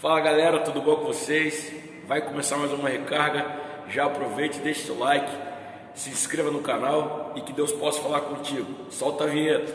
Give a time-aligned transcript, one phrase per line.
[0.00, 1.70] Fala galera, tudo bom com vocês?
[2.08, 3.44] Vai começar mais uma recarga.
[3.90, 5.30] Já aproveite, deixe seu like,
[5.94, 8.66] se inscreva no canal e que Deus possa falar contigo.
[8.88, 9.70] Solta a vinheta.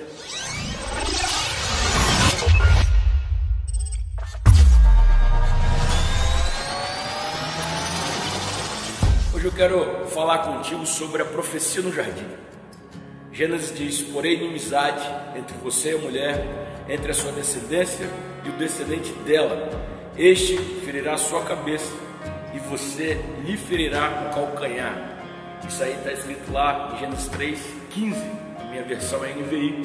[9.36, 12.26] Hoje eu quero falar contigo sobre a profecia no jardim.
[13.32, 15.07] Gênesis diz: Porém, inimizade
[15.38, 18.10] entre você e a mulher, entre a sua descendência
[18.44, 19.94] e o descendente dela.
[20.18, 21.94] Este ferirá sua cabeça
[22.53, 24.95] e você lhe ferirá o calcanhar.
[25.67, 28.31] Isso aí está escrito lá em Gênesis 3, 15.
[28.70, 29.84] Minha versão é NVI.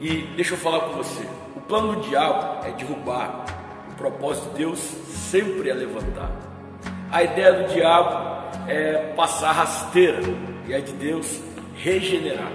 [0.00, 1.22] E deixa eu falar com você:
[1.54, 3.44] o plano do diabo é derrubar,
[3.92, 6.32] o propósito de Deus sempre é levantar.
[7.12, 10.20] A ideia do diabo é passar rasteira
[10.66, 11.40] e a de Deus
[11.76, 12.50] regenerar.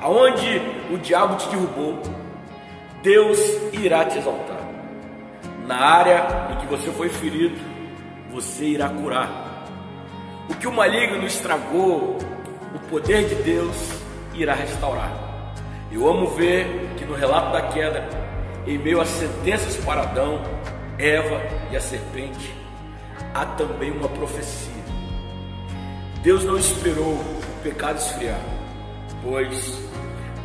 [0.00, 2.00] Aonde o diabo te derrubou,
[3.02, 3.38] Deus
[3.72, 4.59] irá te exaltar.
[5.70, 7.56] Na área em que você foi ferido,
[8.32, 9.64] você irá curar.
[10.48, 12.18] O que o maligno estragou,
[12.74, 13.76] o poder de Deus
[14.34, 15.12] irá restaurar.
[15.92, 18.04] Eu amo ver que no relato da queda,
[18.66, 20.42] em meio às sentenças para Adão,
[20.98, 22.52] Eva e a serpente,
[23.32, 24.82] há também uma profecia.
[26.24, 28.40] Deus não esperou o pecado esfriar,
[29.22, 29.80] pois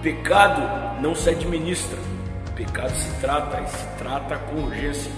[0.03, 1.97] pecado não se administra,
[2.55, 5.11] pecado se trata e se trata com urgência,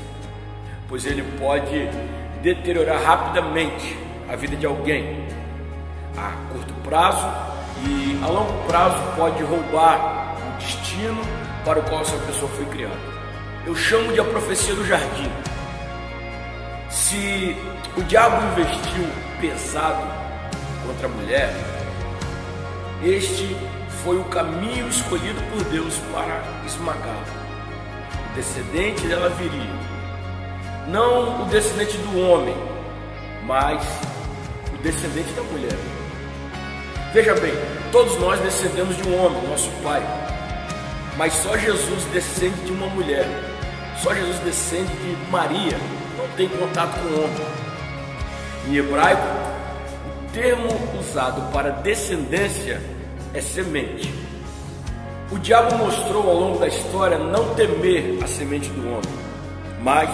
[0.87, 1.89] pois ele pode
[2.41, 3.97] deteriorar rapidamente
[4.29, 5.25] a vida de alguém
[6.17, 7.27] a curto prazo
[7.85, 11.21] e a longo prazo pode roubar o destino
[11.63, 13.17] para o qual essa pessoa foi criada.
[13.65, 15.29] Eu chamo de a profecia do jardim.
[16.89, 17.55] Se
[17.97, 19.05] o diabo investiu
[19.41, 20.07] pesado
[20.85, 21.53] contra a mulher,
[23.03, 23.55] este
[24.03, 27.25] foi o caminho escolhido por Deus para esmagá-la.
[28.31, 29.96] O descendente dela viria,
[30.87, 32.55] não o descendente do homem,
[33.43, 33.85] mas
[34.73, 35.77] o descendente da mulher.
[37.13, 37.53] Veja bem,
[37.91, 40.01] todos nós descendemos de um homem, nosso pai,
[41.17, 43.25] mas só Jesus descende de uma mulher.
[44.01, 45.77] Só Jesus descende de Maria,
[46.17, 47.47] não tem contato com o homem.
[48.67, 49.27] Em hebraico,
[50.27, 50.67] o termo
[50.99, 52.81] usado para descendência
[53.33, 54.13] é semente.
[55.31, 59.19] O diabo mostrou ao longo da história não temer a semente do homem,
[59.81, 60.09] mas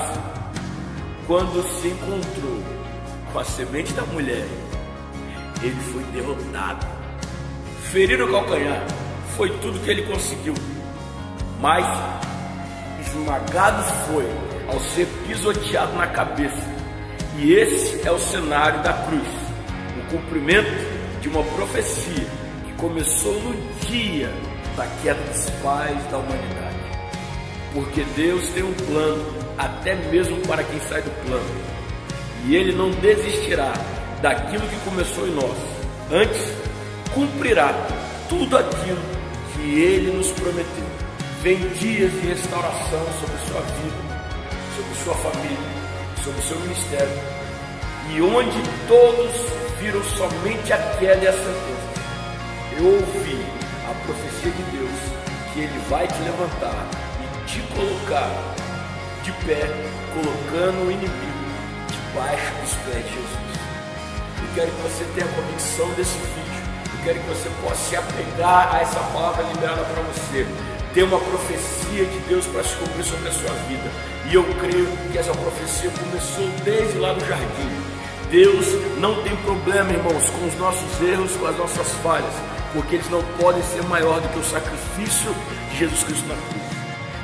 [1.28, 2.62] quando se encontrou
[3.32, 4.46] com a semente da mulher,
[5.62, 6.86] ele foi derrotado.
[7.92, 8.86] Ferir o calcanhar
[9.38, 10.54] foi tudo que ele conseguiu,
[11.60, 11.86] mas
[13.08, 14.26] esmagado foi
[14.68, 16.74] ao ser pisoteado na cabeça.
[17.38, 19.28] E esse é o cenário da cruz,
[20.00, 22.28] o cumprimento de uma profecia
[22.66, 23.54] que começou no
[23.88, 24.30] dia
[24.76, 26.73] da queda dos pais da humanidade.
[27.74, 29.26] Porque Deus tem um plano,
[29.58, 31.74] até mesmo para quem sai do plano.
[32.46, 33.74] E Ele não desistirá
[34.22, 35.58] daquilo que começou em nós.
[36.12, 36.54] Antes,
[37.14, 37.74] cumprirá
[38.30, 39.02] tudo aquilo
[39.54, 40.86] que Ele nos prometeu.
[41.42, 44.24] Vem dias de restauração sobre sua vida,
[44.76, 45.58] sobre sua família,
[46.24, 47.20] sobre seu ministério.
[48.12, 48.58] E onde
[48.88, 49.32] todos
[49.80, 51.94] viram somente a queda e a sentença,
[52.78, 53.46] eu ouvi
[53.90, 55.24] a profecia de Deus
[55.54, 57.13] que Ele vai te levantar
[57.46, 58.30] te colocar
[59.24, 59.68] de pé,
[60.14, 61.44] colocando o inimigo
[61.90, 63.54] debaixo dos pés de Jesus.
[64.42, 66.64] Eu quero que você tenha a convicção desse vídeo.
[66.94, 70.46] Eu quero que você possa se apegar a essa palavra liberada para você
[70.94, 73.90] tem uma profecia de Deus para se cumprir sobre a sua vida.
[74.30, 77.70] E eu creio que essa profecia começou desde lá do jardim.
[78.30, 78.66] Deus
[79.00, 82.34] não tem problema, irmãos, com os nossos erros, com as nossas falhas,
[82.74, 85.36] porque eles não podem ser maior do que o sacrifício
[85.72, 86.63] de Jesus Cristo na cruz.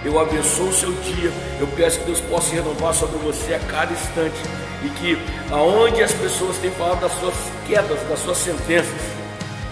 [0.03, 3.91] Eu abençoo o seu dia, eu peço que Deus possa renovar sobre você a cada
[3.91, 4.37] instante
[4.83, 5.17] e que
[5.51, 7.35] aonde as pessoas têm falado das suas
[7.67, 9.01] quedas, das suas sentenças,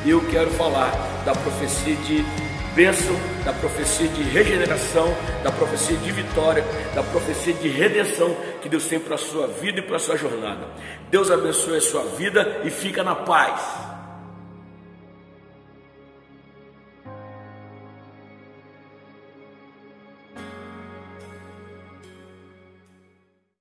[0.06, 0.92] eu quero falar
[1.26, 2.26] da profecia de
[2.76, 5.12] bênção, da profecia de regeneração,
[5.44, 9.80] da profecia de vitória, da profecia de redenção que Deus tem para a sua vida
[9.80, 10.68] e para a sua jornada.
[11.10, 13.97] Deus abençoe a sua vida e fica na paz.